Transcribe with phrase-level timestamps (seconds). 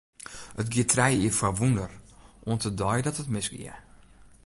[0.61, 1.91] It gie trije jier foar wûnder,
[2.47, 3.73] oant de dei dat it misgie.